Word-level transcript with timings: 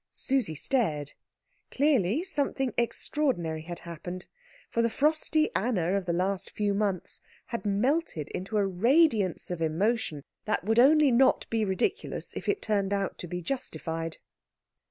Susie 0.13 0.55
stared. 0.55 1.13
Clearly 1.69 2.23
something 2.23 2.73
extraordinary 2.75 3.61
had 3.61 3.77
happened, 3.77 4.25
for 4.67 4.81
the 4.81 4.89
frosty 4.89 5.53
Anna 5.55 5.93
of 5.95 6.07
the 6.07 6.11
last 6.11 6.49
few 6.49 6.73
months 6.73 7.21
had 7.45 7.67
melted 7.67 8.27
into 8.29 8.57
a 8.57 8.65
radiance 8.65 9.51
of 9.51 9.61
emotion 9.61 10.23
that 10.45 10.63
would 10.63 10.79
only 10.79 11.11
not 11.11 11.47
be 11.51 11.63
ridiculous 11.63 12.35
if 12.35 12.49
it 12.49 12.63
turned 12.63 12.93
out 12.93 13.19
to 13.19 13.27
be 13.27 13.43
justified. 13.43 14.17